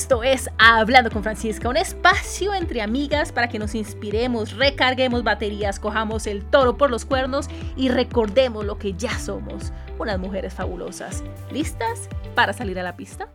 Esto 0.00 0.22
es 0.22 0.48
Hablando 0.56 1.10
con 1.10 1.22
Francisca, 1.22 1.68
un 1.68 1.76
espacio 1.76 2.54
entre 2.54 2.80
amigas 2.80 3.32
para 3.32 3.50
que 3.50 3.58
nos 3.58 3.74
inspiremos, 3.74 4.56
recarguemos 4.56 5.22
baterías, 5.22 5.78
cojamos 5.78 6.26
el 6.26 6.42
toro 6.48 6.78
por 6.78 6.90
los 6.90 7.04
cuernos 7.04 7.48
y 7.76 7.90
recordemos 7.90 8.64
lo 8.64 8.78
que 8.78 8.94
ya 8.94 9.18
somos, 9.18 9.74
unas 9.98 10.18
mujeres 10.18 10.54
fabulosas. 10.54 11.22
¿Listas 11.52 12.08
para 12.34 12.54
salir 12.54 12.78
a 12.80 12.82
la 12.82 12.96
pista? 12.96 13.28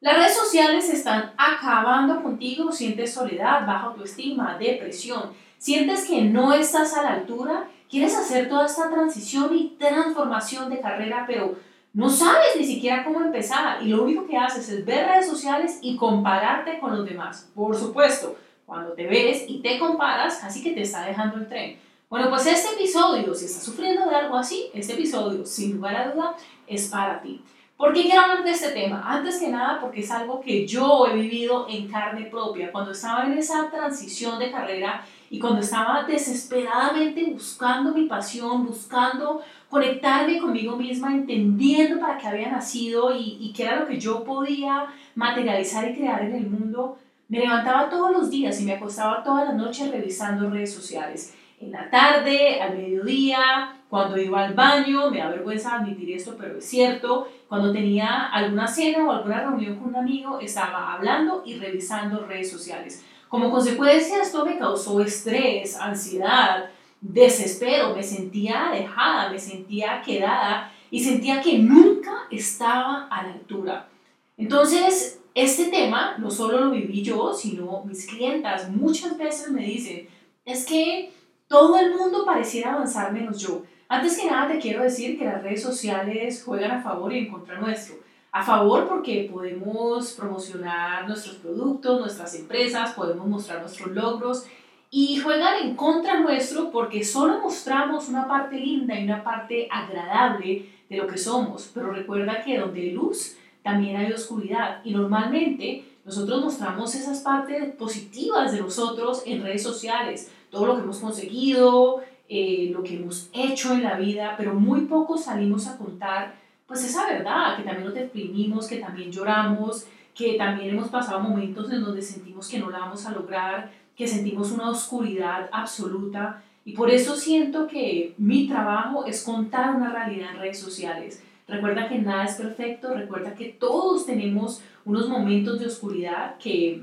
Las 0.00 0.16
redes 0.16 0.36
sociales 0.36 0.90
están 0.90 1.34
acabando 1.38 2.20
contigo, 2.20 2.72
sientes 2.72 3.14
soledad, 3.14 3.64
baja 3.64 3.86
autoestima, 3.86 4.58
depresión, 4.58 5.34
sientes 5.56 6.04
que 6.04 6.22
no 6.22 6.52
estás 6.52 6.96
a 6.96 7.04
la 7.04 7.12
altura, 7.12 7.68
quieres 7.88 8.16
hacer 8.16 8.48
toda 8.48 8.66
esta 8.66 8.90
transición 8.90 9.56
y 9.56 9.76
transformación 9.78 10.68
de 10.68 10.80
carrera, 10.80 11.22
pero 11.24 11.67
no 11.98 12.08
sabes 12.08 12.54
ni 12.56 12.64
siquiera 12.64 13.02
cómo 13.02 13.20
empezar 13.20 13.82
y 13.82 13.88
lo 13.88 14.04
único 14.04 14.24
que 14.24 14.36
haces 14.36 14.68
es 14.68 14.84
ver 14.86 15.08
redes 15.08 15.26
sociales 15.26 15.80
y 15.82 15.96
compararte 15.96 16.78
con 16.78 16.96
los 16.96 17.04
demás. 17.04 17.50
Por 17.56 17.76
supuesto, 17.76 18.36
cuando 18.66 18.92
te 18.92 19.08
ves 19.08 19.46
y 19.48 19.58
te 19.58 19.80
comparas, 19.80 20.36
casi 20.36 20.62
que 20.62 20.70
te 20.70 20.82
está 20.82 21.04
dejando 21.04 21.38
el 21.38 21.48
tren. 21.48 21.76
Bueno, 22.08 22.30
pues 22.30 22.46
este 22.46 22.76
episodio, 22.76 23.34
si 23.34 23.46
estás 23.46 23.64
sufriendo 23.64 24.08
de 24.08 24.14
algo 24.14 24.36
así, 24.36 24.70
este 24.74 24.92
episodio, 24.92 25.44
sin 25.44 25.74
lugar 25.74 25.96
a 25.96 26.12
duda, 26.12 26.36
es 26.68 26.86
para 26.86 27.20
ti. 27.20 27.42
¿Por 27.76 27.92
qué 27.92 28.02
quiero 28.02 28.20
hablar 28.20 28.44
de 28.44 28.52
este 28.52 28.68
tema? 28.68 29.02
Antes 29.04 29.40
que 29.40 29.48
nada, 29.48 29.80
porque 29.80 30.02
es 30.02 30.10
algo 30.12 30.40
que 30.40 30.68
yo 30.68 31.04
he 31.08 31.14
vivido 31.14 31.66
en 31.68 31.88
carne 31.88 32.26
propia. 32.26 32.70
Cuando 32.70 32.92
estaba 32.92 33.26
en 33.26 33.36
esa 33.36 33.72
transición 33.72 34.38
de 34.38 34.52
carrera 34.52 35.04
y 35.30 35.38
cuando 35.38 35.60
estaba 35.60 36.04
desesperadamente 36.04 37.24
buscando 37.24 37.92
mi 37.92 38.06
pasión, 38.06 38.66
buscando 38.66 39.42
conectarme 39.68 40.38
conmigo 40.38 40.76
misma, 40.76 41.14
entendiendo 41.14 42.00
para 42.00 42.16
qué 42.16 42.26
había 42.26 42.50
nacido 42.50 43.14
y, 43.14 43.36
y 43.40 43.52
qué 43.52 43.64
era 43.64 43.80
lo 43.80 43.86
que 43.86 44.00
yo 44.00 44.24
podía 44.24 44.86
materializar 45.14 45.90
y 45.90 45.94
crear 45.94 46.22
en 46.22 46.34
el 46.34 46.48
mundo, 46.48 46.98
me 47.28 47.40
levantaba 47.40 47.90
todos 47.90 48.10
los 48.10 48.30
días 48.30 48.58
y 48.60 48.64
me 48.64 48.72
acostaba 48.72 49.22
todas 49.22 49.48
las 49.48 49.54
noches 49.54 49.90
revisando 49.90 50.48
redes 50.48 50.72
sociales. 50.72 51.34
En 51.60 51.72
la 51.72 51.90
tarde, 51.90 52.62
al 52.62 52.76
mediodía, 52.76 53.76
cuando 53.90 54.16
iba 54.16 54.44
al 54.44 54.54
baño, 54.54 55.10
me 55.10 55.18
da 55.18 55.28
vergüenza 55.28 55.74
admitir 55.74 56.12
esto, 56.12 56.36
pero 56.38 56.56
es 56.56 56.64
cierto, 56.64 57.28
cuando 57.48 57.72
tenía 57.72 58.28
alguna 58.28 58.66
cena 58.66 59.04
o 59.04 59.10
alguna 59.10 59.40
reunión 59.40 59.76
con 59.76 59.88
un 59.88 59.96
amigo, 59.96 60.38
estaba 60.40 60.94
hablando 60.94 61.42
y 61.44 61.56
revisando 61.56 62.24
redes 62.26 62.50
sociales. 62.50 63.04
Como 63.28 63.50
consecuencia, 63.50 64.22
esto 64.22 64.44
me 64.44 64.58
causó 64.58 65.00
estrés, 65.00 65.76
ansiedad, 65.76 66.70
desespero, 67.00 67.94
me 67.94 68.02
sentía 68.02 68.70
dejada, 68.72 69.30
me 69.30 69.38
sentía 69.38 70.02
quedada 70.04 70.72
y 70.90 71.04
sentía 71.04 71.40
que 71.40 71.58
nunca 71.58 72.26
estaba 72.30 73.06
a 73.08 73.22
la 73.22 73.32
altura. 73.34 73.88
Entonces, 74.36 75.20
este 75.34 75.66
tema 75.66 76.16
no 76.18 76.30
solo 76.30 76.60
lo 76.60 76.70
viví 76.70 77.02
yo, 77.02 77.34
sino 77.34 77.84
mis 77.84 78.06
clientas 78.06 78.70
muchas 78.70 79.16
veces 79.18 79.50
me 79.50 79.62
dicen, 79.62 80.08
es 80.44 80.64
que 80.64 81.12
todo 81.46 81.78
el 81.78 81.94
mundo 81.94 82.24
pareciera 82.24 82.72
avanzar 82.72 83.12
menos 83.12 83.38
yo. 83.38 83.62
Antes 83.88 84.18
que 84.18 84.30
nada 84.30 84.48
te 84.48 84.58
quiero 84.58 84.82
decir 84.82 85.18
que 85.18 85.24
las 85.24 85.42
redes 85.42 85.62
sociales 85.62 86.42
juegan 86.44 86.72
a 86.72 86.82
favor 86.82 87.12
y 87.12 87.18
en 87.18 87.30
contra 87.30 87.58
nuestro. 87.58 87.96
A 88.30 88.44
favor 88.44 88.86
porque 88.86 89.28
podemos 89.32 90.12
promocionar 90.12 91.08
nuestros 91.08 91.36
productos, 91.36 92.00
nuestras 92.00 92.34
empresas, 92.34 92.92
podemos 92.92 93.26
mostrar 93.26 93.60
nuestros 93.62 93.90
logros 93.90 94.44
y 94.90 95.18
juegan 95.18 95.66
en 95.66 95.76
contra 95.76 96.20
nuestro 96.20 96.70
porque 96.70 97.04
solo 97.04 97.40
mostramos 97.40 98.08
una 98.08 98.28
parte 98.28 98.56
linda 98.56 98.98
y 98.98 99.04
una 99.04 99.24
parte 99.24 99.66
agradable 99.70 100.66
de 100.88 100.96
lo 100.96 101.06
que 101.06 101.18
somos, 101.18 101.70
pero 101.74 101.90
recuerda 101.90 102.42
que 102.42 102.58
donde 102.58 102.80
hay 102.80 102.90
luz 102.92 103.36
también 103.62 103.96
hay 103.96 104.12
oscuridad. 104.12 104.80
Y 104.84 104.92
normalmente 104.92 105.84
nosotros 106.04 106.42
mostramos 106.42 106.94
esas 106.94 107.20
partes 107.20 107.74
positivas 107.76 108.52
de 108.52 108.60
nosotros 108.60 109.22
en 109.26 109.42
redes 109.42 109.62
sociales, 109.62 110.30
todo 110.50 110.66
lo 110.66 110.76
que 110.76 110.82
hemos 110.82 110.98
conseguido, 110.98 112.02
eh, 112.28 112.70
lo 112.72 112.82
que 112.82 112.96
hemos 112.96 113.28
hecho 113.32 113.72
en 113.72 113.82
la 113.82 113.98
vida, 113.98 114.34
pero 114.36 114.54
muy 114.54 114.82
poco 114.82 115.16
salimos 115.16 115.66
a 115.66 115.76
contar 115.76 116.34
pues 116.68 116.84
esa 116.84 117.06
verdad, 117.06 117.56
que 117.56 117.62
también 117.62 117.86
nos 117.86 117.94
deprimimos, 117.94 118.68
que 118.68 118.76
también 118.76 119.10
lloramos, 119.10 119.86
que 120.14 120.34
también 120.34 120.70
hemos 120.70 120.88
pasado 120.88 121.18
momentos 121.20 121.72
en 121.72 121.80
donde 121.80 122.02
sentimos 122.02 122.46
que 122.48 122.58
no 122.58 122.70
la 122.70 122.80
vamos 122.80 123.06
a 123.06 123.12
lograr, 123.12 123.70
que 123.96 124.06
sentimos 124.06 124.52
una 124.52 124.68
oscuridad 124.68 125.48
absoluta 125.50 126.42
y 126.64 126.72
por 126.72 126.90
eso 126.90 127.16
siento 127.16 127.66
que 127.66 128.14
mi 128.18 128.46
trabajo 128.46 129.06
es 129.06 129.24
contar 129.24 129.74
una 129.74 129.90
realidad 129.90 130.32
en 130.32 130.40
redes 130.40 130.60
sociales. 130.60 131.22
Recuerda 131.48 131.88
que 131.88 131.98
nada 131.98 132.24
es 132.24 132.34
perfecto, 132.34 132.92
recuerda 132.92 133.34
que 133.34 133.46
todos 133.46 134.04
tenemos 134.04 134.60
unos 134.84 135.08
momentos 135.08 135.58
de 135.58 135.66
oscuridad 135.66 136.36
que, 136.36 136.82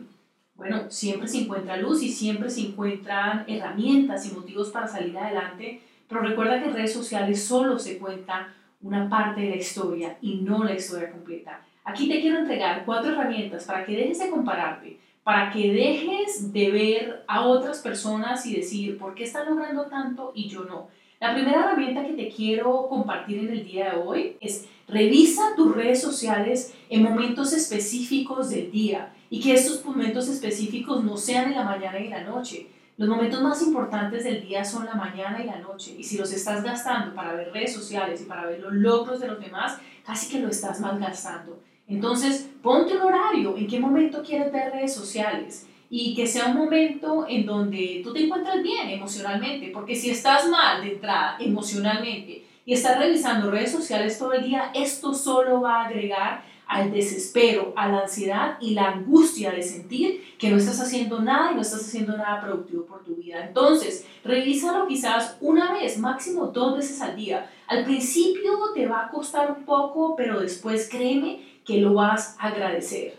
bueno, 0.55 0.89
siempre 0.89 1.27
se 1.27 1.41
encuentra 1.41 1.77
luz 1.77 2.01
y 2.01 2.09
siempre 2.09 2.49
se 2.49 2.61
encuentran 2.61 3.45
herramientas 3.47 4.25
y 4.25 4.33
motivos 4.33 4.69
para 4.69 4.87
salir 4.87 5.15
adelante, 5.15 5.81
pero 6.09 6.21
recuerda 6.21 6.59
que 6.59 6.69
en 6.69 6.73
redes 6.73 6.93
sociales 6.93 7.45
solo 7.45 7.77
se 7.77 7.99
cuenta 7.99 8.47
una 8.81 9.09
parte 9.09 9.41
de 9.41 9.49
la 9.51 9.55
historia 9.55 10.17
y 10.21 10.35
no 10.35 10.63
la 10.63 10.75
historia 10.75 11.11
completa. 11.11 11.61
Aquí 11.83 12.07
te 12.07 12.19
quiero 12.21 12.39
entregar 12.39 12.83
cuatro 12.85 13.11
herramientas 13.13 13.65
para 13.65 13.85
que 13.85 13.95
dejes 13.95 14.19
de 14.19 14.29
compararte, 14.29 14.99
para 15.23 15.51
que 15.51 15.71
dejes 15.71 16.51
de 16.51 16.71
ver 16.71 17.23
a 17.27 17.45
otras 17.45 17.79
personas 17.79 18.45
y 18.45 18.55
decir, 18.55 18.97
¿por 18.97 19.15
qué 19.15 19.23
están 19.23 19.49
logrando 19.49 19.85
tanto 19.85 20.31
y 20.35 20.47
yo 20.47 20.65
no? 20.65 20.87
La 21.19 21.33
primera 21.33 21.61
herramienta 21.61 22.05
que 22.05 22.13
te 22.13 22.29
quiero 22.29 22.87
compartir 22.89 23.39
en 23.39 23.49
el 23.49 23.65
día 23.65 23.91
de 23.91 23.97
hoy 23.97 24.37
es 24.41 24.67
revisa 24.87 25.55
tus 25.55 25.73
redes 25.73 26.01
sociales 26.01 26.73
en 26.89 27.03
momentos 27.03 27.53
específicos 27.53 28.49
del 28.49 28.71
día 28.71 29.13
y 29.29 29.39
que 29.39 29.53
estos 29.53 29.83
momentos 29.85 30.27
específicos 30.27 31.03
no 31.03 31.17
sean 31.17 31.51
en 31.51 31.55
la 31.55 31.63
mañana 31.63 31.99
y 31.99 32.09
la 32.09 32.23
noche. 32.23 32.67
Los 32.97 33.09
momentos 33.09 33.41
más 33.41 33.61
importantes 33.61 34.23
del 34.23 34.41
día 34.41 34.63
son 34.63 34.85
la 34.85 34.95
mañana 34.95 35.43
y 35.43 35.47
la 35.47 35.59
noche. 35.59 35.95
Y 35.97 36.03
si 36.03 36.17
los 36.17 36.31
estás 36.31 36.63
gastando 36.63 37.13
para 37.13 37.33
ver 37.33 37.51
redes 37.51 37.73
sociales 37.73 38.21
y 38.21 38.25
para 38.25 38.45
ver 38.45 38.61
los 38.61 38.73
logros 38.73 39.19
de 39.19 39.27
los 39.27 39.39
demás, 39.39 39.77
casi 40.05 40.31
que 40.31 40.39
lo 40.39 40.47
estás 40.47 40.79
malgastando. 40.79 41.59
Entonces, 41.87 42.49
ponte 42.63 42.95
un 42.95 43.01
horario, 43.01 43.57
en 43.57 43.67
qué 43.67 43.79
momento 43.79 44.23
quieres 44.23 44.51
ver 44.51 44.71
redes 44.71 44.93
sociales 44.93 45.67
y 45.89 46.15
que 46.15 46.25
sea 46.25 46.47
un 46.47 46.57
momento 46.57 47.25
en 47.27 47.45
donde 47.45 48.01
tú 48.03 48.13
te 48.13 48.23
encuentres 48.23 48.63
bien 48.63 48.89
emocionalmente, 48.89 49.71
porque 49.73 49.93
si 49.93 50.09
estás 50.09 50.47
mal 50.47 50.81
de 50.81 50.93
entrada 50.93 51.35
emocionalmente 51.39 52.45
y 52.65 52.73
estás 52.73 52.97
revisando 52.97 53.51
redes 53.51 53.71
sociales 53.71 54.17
todo 54.17 54.33
el 54.33 54.43
día, 54.43 54.71
esto 54.73 55.13
solo 55.13 55.61
va 55.61 55.81
a 55.81 55.85
agregar 55.85 56.43
al 56.67 56.91
desespero, 56.91 57.73
a 57.75 57.87
la 57.89 58.01
ansiedad 58.01 58.57
y 58.59 58.71
la 58.71 58.89
angustia 58.89 59.51
de 59.51 59.61
sentir 59.61 60.35
que 60.37 60.49
no 60.49 60.57
estás 60.57 60.79
haciendo 60.79 61.21
nada 61.21 61.51
y 61.51 61.55
no 61.55 61.61
estás 61.61 61.81
haciendo 61.81 62.17
nada 62.17 62.41
productivo 62.41 62.85
por 62.85 63.03
tu 63.03 63.15
vida. 63.15 63.45
Entonces, 63.45 64.05
revísalo 64.23 64.87
quizás 64.87 65.37
una 65.41 65.73
vez, 65.73 65.97
máximo 65.97 66.47
dos 66.47 66.77
veces 66.77 67.01
al 67.01 67.15
día. 67.15 67.49
Al 67.67 67.83
principio 67.83 68.51
te 68.73 68.87
va 68.87 69.05
a 69.05 69.09
costar 69.09 69.51
un 69.57 69.65
poco, 69.65 70.15
pero 70.15 70.39
después 70.39 70.89
créeme 70.89 71.61
que 71.65 71.77
lo 71.77 71.93
vas 71.93 72.35
a 72.39 72.47
agradecer. 72.47 73.17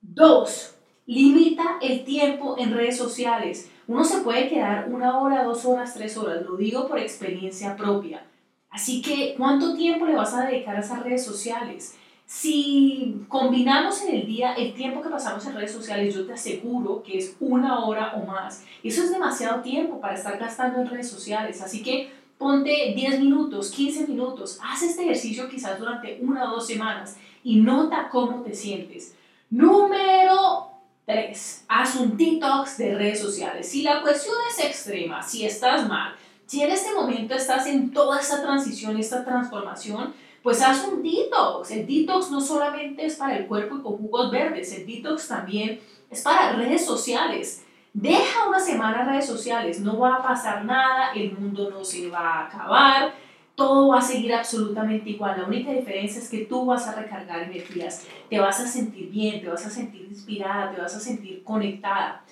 Dos, 0.00 0.74
limita 1.06 1.78
el 1.80 2.04
tiempo 2.04 2.56
en 2.58 2.74
redes 2.74 2.96
sociales. 2.96 3.70
Uno 3.86 4.04
se 4.04 4.20
puede 4.20 4.48
quedar 4.48 4.88
una 4.88 5.20
hora, 5.20 5.44
dos 5.44 5.64
horas, 5.64 5.94
tres 5.94 6.16
horas, 6.16 6.42
lo 6.44 6.56
digo 6.56 6.88
por 6.88 6.98
experiencia 6.98 7.76
propia. 7.76 8.26
Así 8.70 9.02
que, 9.02 9.34
¿cuánto 9.36 9.74
tiempo 9.74 10.06
le 10.06 10.14
vas 10.14 10.32
a 10.32 10.46
dedicar 10.46 10.76
a 10.76 10.80
esas 10.80 11.02
redes 11.02 11.24
sociales? 11.24 11.96
Si 12.34 13.26
combinamos 13.28 14.00
en 14.00 14.16
el 14.16 14.26
día 14.26 14.54
el 14.54 14.72
tiempo 14.72 15.02
que 15.02 15.10
pasamos 15.10 15.44
en 15.44 15.52
redes 15.52 15.70
sociales, 15.70 16.14
yo 16.14 16.26
te 16.26 16.32
aseguro 16.32 17.02
que 17.02 17.18
es 17.18 17.36
una 17.40 17.84
hora 17.84 18.14
o 18.16 18.24
más. 18.24 18.64
Eso 18.82 19.04
es 19.04 19.10
demasiado 19.10 19.60
tiempo 19.60 20.00
para 20.00 20.14
estar 20.14 20.38
gastando 20.38 20.80
en 20.80 20.88
redes 20.88 21.10
sociales. 21.10 21.60
Así 21.60 21.82
que 21.82 22.10
ponte 22.38 22.94
10 22.96 23.20
minutos, 23.20 23.70
15 23.72 24.06
minutos, 24.06 24.58
haz 24.64 24.82
este 24.82 25.02
ejercicio 25.02 25.46
quizás 25.46 25.78
durante 25.78 26.20
una 26.22 26.50
o 26.50 26.54
dos 26.54 26.66
semanas 26.66 27.18
y 27.44 27.60
nota 27.60 28.08
cómo 28.10 28.40
te 28.40 28.54
sientes. 28.54 29.14
Número 29.50 30.70
3. 31.04 31.66
Haz 31.68 31.96
un 31.96 32.16
detox 32.16 32.78
de 32.78 32.94
redes 32.94 33.20
sociales. 33.20 33.68
Si 33.68 33.82
la 33.82 34.00
cuestión 34.00 34.36
es 34.50 34.64
extrema, 34.64 35.22
si 35.22 35.44
estás 35.44 35.86
mal, 35.86 36.14
si 36.46 36.62
en 36.62 36.70
este 36.70 36.94
momento 36.94 37.34
estás 37.34 37.66
en 37.66 37.92
toda 37.92 38.20
esta 38.20 38.40
transición, 38.40 38.96
esta 38.96 39.22
transformación, 39.22 40.14
pues 40.42 40.60
haz 40.60 40.86
un 40.88 41.02
detox. 41.02 41.70
El 41.70 41.86
detox 41.86 42.30
no 42.30 42.40
solamente 42.40 43.06
es 43.06 43.16
para 43.16 43.36
el 43.36 43.46
cuerpo 43.46 43.76
y 43.76 43.82
con 43.82 43.96
jugos 43.98 44.30
verdes, 44.30 44.72
el 44.76 44.86
detox 44.86 45.28
también 45.28 45.80
es 46.10 46.22
para 46.22 46.52
redes 46.52 46.84
sociales. 46.84 47.64
Deja 47.94 48.48
una 48.48 48.58
semana 48.58 49.04
redes 49.04 49.26
sociales, 49.26 49.80
no 49.80 49.98
va 49.98 50.16
a 50.16 50.22
pasar 50.22 50.64
nada, 50.64 51.12
el 51.14 51.32
mundo 51.32 51.70
no 51.70 51.84
se 51.84 52.08
va 52.08 52.20
a 52.20 52.46
acabar, 52.46 53.14
todo 53.54 53.88
va 53.88 53.98
a 53.98 54.02
seguir 54.02 54.34
absolutamente 54.34 55.10
igual. 55.10 55.38
La 55.38 55.46
única 55.46 55.72
diferencia 55.72 56.20
es 56.20 56.30
que 56.30 56.46
tú 56.46 56.64
vas 56.64 56.88
a 56.88 56.94
recargar 56.94 57.42
energías, 57.42 58.06
te 58.30 58.40
vas 58.40 58.60
a 58.60 58.66
sentir 58.66 59.10
bien, 59.10 59.42
te 59.42 59.48
vas 59.48 59.66
a 59.66 59.70
sentir 59.70 60.06
inspirada, 60.10 60.72
te 60.72 60.80
vas 60.80 60.94
a 60.96 61.00
sentir 61.00 61.44
conectada. 61.44 62.24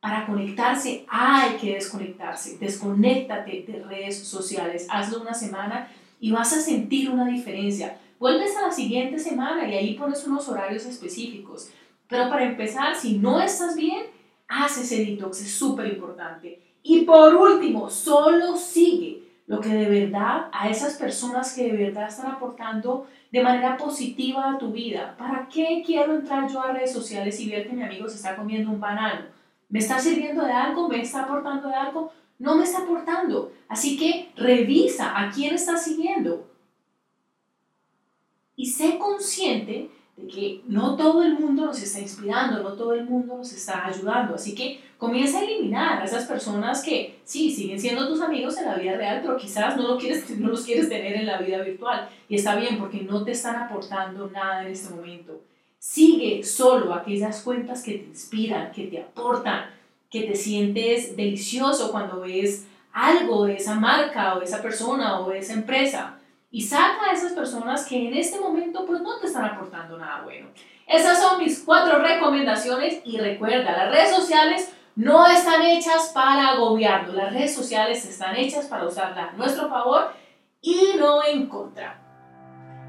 Para 0.00 0.26
conectarse 0.26 1.04
hay 1.08 1.56
que 1.58 1.74
desconectarse. 1.74 2.58
Desconéctate 2.58 3.64
de 3.68 3.84
redes 3.84 4.26
sociales. 4.26 4.86
Hazlo 4.90 5.20
una 5.20 5.34
semana 5.34 5.88
y 6.22 6.30
vas 6.30 6.52
a 6.52 6.60
sentir 6.60 7.10
una 7.10 7.26
diferencia. 7.26 7.98
vuelves 8.20 8.56
a 8.56 8.62
la 8.62 8.70
siguiente 8.70 9.18
semana 9.18 9.68
y 9.68 9.74
ahí 9.74 9.94
pones 9.94 10.24
unos 10.24 10.48
horarios 10.48 10.86
específicos. 10.86 11.70
Pero 12.06 12.28
para 12.30 12.44
empezar, 12.44 12.94
si 12.94 13.18
no 13.18 13.42
estás 13.42 13.74
bien, 13.74 14.06
haz 14.46 14.78
ese 14.78 15.04
detox, 15.04 15.40
es 15.40 15.50
súper 15.52 15.88
importante. 15.88 16.62
Y 16.84 17.00
por 17.00 17.34
último, 17.34 17.90
solo 17.90 18.56
sigue 18.56 19.24
lo 19.48 19.60
que 19.60 19.70
de 19.70 19.86
verdad 19.86 20.46
a 20.52 20.70
esas 20.70 20.94
personas 20.94 21.54
que 21.54 21.64
de 21.64 21.76
verdad 21.76 22.06
están 22.06 22.30
aportando 22.30 23.08
de 23.32 23.42
manera 23.42 23.76
positiva 23.76 24.52
a 24.52 24.58
tu 24.58 24.70
vida. 24.70 25.16
¿Para 25.18 25.48
qué 25.48 25.82
quiero 25.84 26.14
entrar 26.14 26.48
yo 26.48 26.62
a 26.62 26.70
redes 26.70 26.92
sociales 26.92 27.40
y 27.40 27.50
ver 27.50 27.66
que 27.66 27.74
mi 27.74 27.82
amigo 27.82 28.08
se 28.08 28.14
está 28.14 28.36
comiendo 28.36 28.70
un 28.70 28.78
banano? 28.78 29.22
¿Me 29.68 29.80
está 29.80 29.98
sirviendo 29.98 30.44
de 30.44 30.52
algo? 30.52 30.88
¿Me 30.88 31.00
está 31.00 31.24
aportando 31.24 31.66
de 31.66 31.74
algo? 31.74 32.12
No 32.42 32.56
me 32.56 32.64
está 32.64 32.78
aportando. 32.78 33.52
Así 33.68 33.96
que 33.96 34.32
revisa 34.34 35.16
a 35.16 35.30
quién 35.30 35.54
estás 35.54 35.84
siguiendo. 35.84 36.50
Y 38.56 38.66
sé 38.66 38.98
consciente 38.98 39.88
de 40.16 40.26
que 40.26 40.60
no 40.66 40.96
todo 40.96 41.22
el 41.22 41.38
mundo 41.38 41.66
nos 41.66 41.80
está 41.80 42.00
inspirando, 42.00 42.60
no 42.60 42.72
todo 42.72 42.94
el 42.94 43.04
mundo 43.04 43.36
nos 43.36 43.52
está 43.52 43.86
ayudando. 43.86 44.34
Así 44.34 44.56
que 44.56 44.80
comienza 44.98 45.38
a 45.38 45.44
eliminar 45.44 46.02
a 46.02 46.04
esas 46.04 46.24
personas 46.24 46.82
que 46.82 47.20
sí, 47.22 47.48
siguen 47.48 47.78
siendo 47.78 48.08
tus 48.08 48.20
amigos 48.20 48.58
en 48.58 48.66
la 48.66 48.74
vida 48.74 48.96
real, 48.96 49.20
pero 49.22 49.36
quizás 49.36 49.76
no, 49.76 49.84
lo 49.84 49.98
no 50.38 50.48
los 50.48 50.64
quieres 50.64 50.88
tener 50.88 51.14
en 51.14 51.26
la 51.26 51.38
vida 51.38 51.62
virtual. 51.62 52.08
Y 52.28 52.34
está 52.34 52.56
bien 52.56 52.76
porque 52.76 53.02
no 53.02 53.22
te 53.22 53.30
están 53.30 53.54
aportando 53.54 54.28
nada 54.30 54.66
en 54.66 54.72
este 54.72 54.92
momento. 54.92 55.40
Sigue 55.78 56.42
solo 56.42 56.92
aquellas 56.92 57.40
cuentas 57.42 57.84
que 57.84 57.98
te 57.98 58.06
inspiran, 58.06 58.72
que 58.72 58.88
te 58.88 59.00
aportan, 59.00 59.66
que 60.12 60.24
te 60.24 60.36
sientes 60.36 61.16
delicioso 61.16 61.90
cuando 61.90 62.20
ves 62.20 62.68
algo 62.92 63.46
de 63.46 63.56
esa 63.56 63.74
marca 63.74 64.34
o 64.34 64.40
de 64.40 64.44
esa 64.44 64.60
persona 64.60 65.18
o 65.18 65.30
de 65.30 65.38
esa 65.38 65.54
empresa 65.54 66.18
y 66.50 66.60
saca 66.60 67.08
a 67.08 67.14
esas 67.14 67.32
personas 67.32 67.86
que 67.86 68.08
en 68.08 68.14
este 68.14 68.38
momento 68.38 68.84
pues 68.84 69.00
no 69.00 69.18
te 69.18 69.26
están 69.26 69.46
aportando 69.46 69.96
nada 69.96 70.20
bueno. 70.22 70.48
Esas 70.86 71.18
son 71.18 71.38
mis 71.38 71.60
cuatro 71.60 71.98
recomendaciones 72.00 73.00
y 73.06 73.16
recuerda, 73.16 73.72
las 73.72 73.90
redes 73.90 74.14
sociales 74.14 74.70
no 74.94 75.26
están 75.26 75.62
hechas 75.62 76.10
para 76.12 76.50
agobiarnos, 76.50 77.14
las 77.14 77.32
redes 77.32 77.54
sociales 77.54 78.04
están 78.04 78.36
hechas 78.36 78.66
para 78.66 78.84
usarlas 78.84 79.32
a 79.32 79.36
nuestro 79.38 79.70
favor 79.70 80.12
y 80.60 80.90
no 80.98 81.24
en 81.24 81.46
contra. 81.46 81.98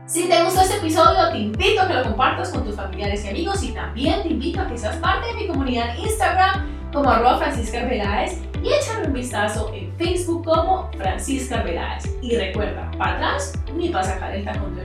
Si 0.06 0.28
te 0.28 0.44
gustó 0.44 0.60
este 0.60 0.76
episodio, 0.76 1.32
te 1.32 1.38
invito 1.38 1.82
a 1.82 1.88
que 1.88 1.94
lo 1.94 2.04
compartas 2.04 2.50
con 2.50 2.66
tus 2.66 2.76
familiares 2.76 3.24
y 3.24 3.30
amigos 3.30 3.64
y 3.64 3.72
también 3.72 4.22
te 4.24 4.28
invito 4.28 4.60
a 4.60 4.68
que 4.68 4.78
seas 4.78 4.98
parte 4.98 5.28
de 5.28 5.36
mi 5.36 5.48
comunidad 5.48 5.96
Instagram 5.98 6.83
como 6.94 7.10
arroba 7.10 7.40
Francisca 7.40 7.88
y 8.62 8.72
échame 8.72 9.08
un 9.08 9.14
vistazo 9.14 9.72
en 9.74 9.92
Facebook 9.98 10.46
como 10.46 10.90
Francisca 10.94 11.64
Veláez. 11.64 12.06
Y 12.22 12.38
recuerda, 12.38 12.90
para 12.98 13.16
atrás 13.16 13.54
ni 13.76 13.90
para 13.90 14.06
sacar 14.06 14.34
el 14.36 14.46
tacón 14.46 14.76